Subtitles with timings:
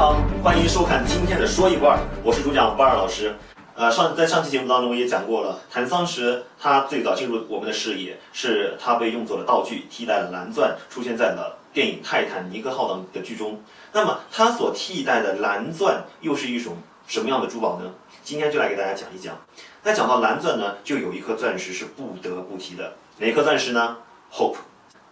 [0.00, 3.36] 好，欢迎收看今天的说一不二，我是主讲不二老师。
[3.74, 13.62] 呃，上在上期节目当中也讲过了，谭桑石他最早进入我们的视野，是他被用作了道具，替代了蓝钻，出现在了电影《泰坦尼克号》等的剧中。
[13.92, 17.92] 那么他所替代的蓝钻又是一种什么样的珠宝呢？
[18.24, 19.36] 今天就来给大家讲一讲。
[19.82, 23.98] 那讲到蓝钻呢，就有一颗钻石是不得不提的，哪颗钻石呢
[24.32, 24.56] ？Hope，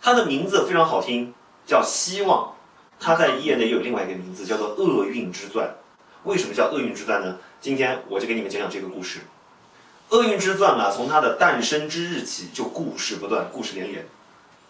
[0.00, 1.34] 它的名字非常好听，
[1.66, 2.54] 叫希望。
[3.00, 5.72] 它在业内有另外一个名字，叫做厄运之钻。
[6.24, 7.38] 为什么叫厄运之钻呢？
[7.60, 9.20] 今天我就给你们讲讲这个故事。
[10.10, 14.04] 厄运之钻啊，从它的诞生之日起就故事不断，故事连连。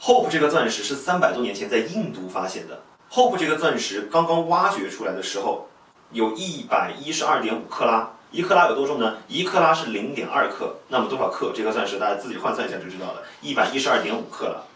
[0.00, 2.82] Hope 这个钻石是三百多年前在印度发现的。
[3.10, 5.66] Hope 这个钻石刚刚挖掘出来的时候，
[6.12, 8.10] 有一百一十二点五克拉。
[8.30, 9.16] 一克拉有多重呢？
[9.26, 10.76] 一克拉是零点二克。
[10.88, 11.50] 那么多少克？
[11.56, 13.22] 这颗钻石大家自己换算一下就知道了。
[13.40, 14.66] 一百一十二点五克了。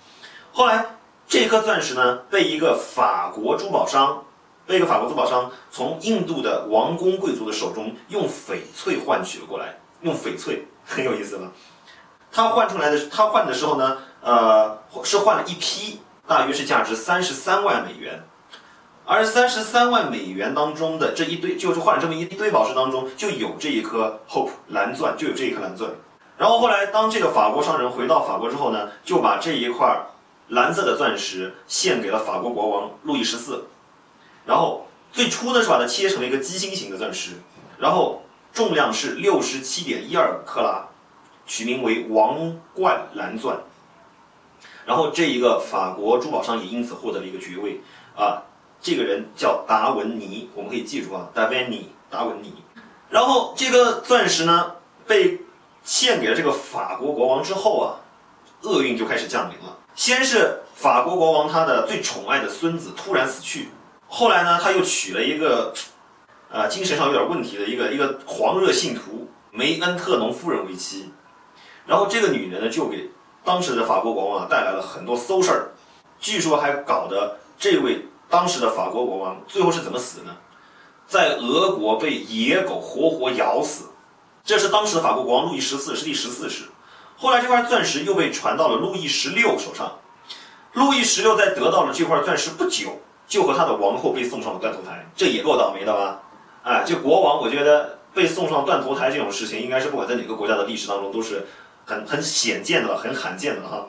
[0.52, 0.86] 后来。
[1.32, 4.22] 这颗钻石呢，被一个法国珠宝商，
[4.66, 9.78] 被一个法国珠宝商从印度的王公贵族的手中用翡翠换取了过来。
[10.02, 11.44] 用翡翠 很有意思吧？
[12.30, 18.22] 他换出来的，他换的时候呢，呃，是换了一批，大约是价值三十三万美元。
[19.06, 25.90] 而三十三万美元当中的这一堆，就是换了这么一堆宝石当中，就有这一颗 Hope 蓝钻，就有这一颗蓝钻。
[26.36, 29.98] 然后后来，当这个法国商人回到法国之后呢，就把这一块。
[30.52, 33.64] 蓝色的钻石献给了法国国王路易十四，
[34.44, 37.32] 然后最初呢是把它切成了一个鸡心形的钻石，
[37.78, 38.22] 然后
[38.52, 40.86] 重量是六十七点一二克拉，
[41.46, 43.58] 取名为王冠蓝钻。
[44.84, 47.80] 然后这一个法国珠宝商也因此获得了一个爵位
[48.14, 48.42] 啊，
[48.78, 52.52] 这个人叫达文尼，我们可以记住啊，达文尼，达文尼。
[53.08, 54.74] 然后这个钻石呢
[55.06, 55.40] 被
[55.82, 58.04] 献给了这个法国国王之后啊，
[58.60, 59.78] 厄运就开始降临了。
[59.94, 63.68] 先是法国国王他的最宠爱的孙子突然死去，
[64.08, 65.72] 后来呢，他又娶了一个，
[66.50, 71.12] 呃，精神上有点问题的一个一个狂热信徒梅恩特农夫人为妻，
[71.86, 73.10] 然后这个女人呢，就给
[73.44, 75.68] 当时的法国国王啊带来了很多馊事儿，
[76.18, 80.34] 据说还搞得这位当时的法国国王最后是怎么死呢？
[81.06, 83.90] 在俄国被野狗活活咬死，
[84.42, 86.64] 这是当时的法国国王路易十四是第十四世。
[87.22, 89.96] 后来这块钻石又被传到了路易十六手上，
[90.72, 96.20] 路易十六在得到了这块钻石不久，就和他的王后被送上了断头台，这也够倒霉的吧？
[96.64, 101.46] 哎，这国王，我觉得被送上断头台这种事情，应该是不管在哪个国家的历史当中都是
[101.86, 103.86] 很很显见的、很罕见的哈。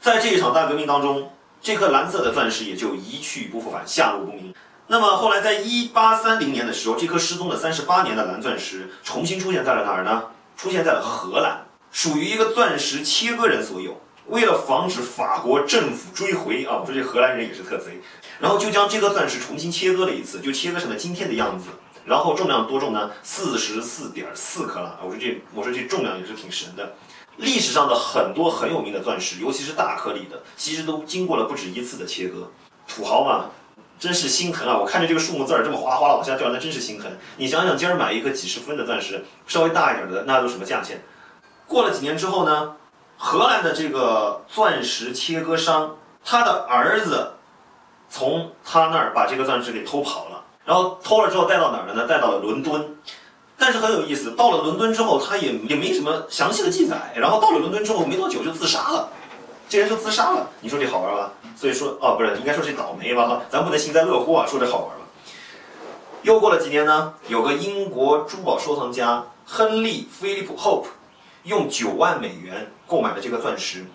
[0.00, 1.30] 在这一场大革命当中，
[1.62, 4.52] 这颗蓝色的钻石也就一去不复返，下落不明。
[4.88, 10.24] 那么后来在一八三零年的时候，这颗失踪了三十八年的蓝钻石重新出现在了哪儿呢？
[10.56, 11.63] 出现在了荷兰。
[11.94, 18.00] 属于一个钻石切割人所有，为了防止法国政府追回啊，我说这荷兰人也是特贼，
[18.40, 21.66] 然后就将这颗钻石重新切割了一次，就切割成了今天的样子。
[22.04, 23.12] 然后重量多重呢？
[23.22, 24.98] 四十四点四克拉。
[25.04, 26.96] 我说这，我说这重量也是挺神的。
[27.36, 32.50] 历史上的很多很有名的钻石，尤其是大颗粒的，其实都经过了不止一次的切割。
[32.88, 33.50] 土豪嘛，
[34.00, 34.76] 真是心疼啊！
[34.76, 37.08] 我看着这个数目字儿这么哗哗啦往下掉，那真是心疼。
[37.36, 41.00] 你想想，今儿买一颗几十分的钻石，稍微大一点的，那都什么价钱？
[41.66, 42.76] 过了几年之后呢，
[43.16, 47.32] 荷兰的这个钻石切割商，他的儿子
[48.08, 52.06] 从他那儿把这个钻石给偷跑了，然后偷了之后带到哪儿了呢？
[52.06, 52.96] 带到了伦敦。
[53.56, 57.12] 但是很有意思，到了伦敦之后，他也也没什么详细的记载。
[57.14, 59.08] 然后到了伦敦之后没多久就自杀了，
[59.68, 60.50] 这人就自杀了。
[60.60, 61.32] 你说这好玩吧？
[61.56, 63.26] 所以说，哦，不是，应该说这倒霉吧？
[63.26, 65.04] 哈，咱不能幸灾乐祸啊，说这好玩吧？
[66.22, 70.88] 又过了几年呢，有个英国珠宝收藏家亨利·菲利普· Hope。
[71.44, 73.86] 用九万美元购买了这颗钻石，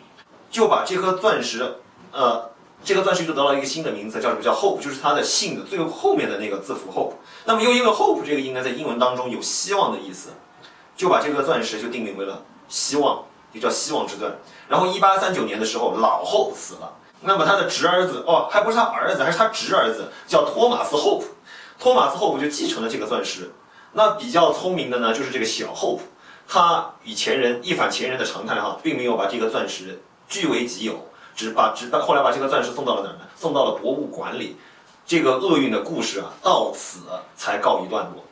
[0.50, 1.76] 就把这颗钻石，
[2.12, 2.50] 呃，
[2.84, 4.42] 这颗钻石就得到一个新的名字，叫什么？
[4.42, 7.16] 叫 Hope，就是它的姓的最后面的那个字符 Hope。
[7.46, 10.30] 那么又因为 Hope 这个应该，在英文当中有希望的意思，
[10.96, 14.32] 就把这颗钻石就定名为了希望，就叫希望之钻。
[14.68, 21.26] 然后一八三九年的时候，老 Hope 死了，那么他的侄儿子，哦，还不是他儿子，还是他侄儿子，叫托马斯 Hope。
[21.80, 23.52] 托马斯 Hope 就继承了这个钻石。
[23.94, 26.02] 那比较聪明的呢，就是这个小 Hope。
[26.52, 33.20] 他与前人一反前人的常态哈，并没有把这个钻石据为己有，只把只把后来把这个钻石送到了哪儿呢？
[33.36, 34.58] 送到了博物馆里。
[35.06, 37.02] 这个厄运的故事啊，到此
[37.36, 38.24] 才告一段落。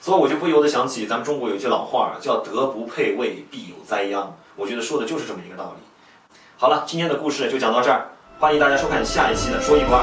[0.00, 4.34] 所以我就不由得想起咱们中国有句老话，叫“德不配位，必有灾殃”。
[4.56, 6.36] 我觉得说的就是这么一个道理。
[6.56, 8.08] 好了，今天的故事就讲到这儿，
[8.38, 10.00] 欢迎大家收看下一期的《说一不二》。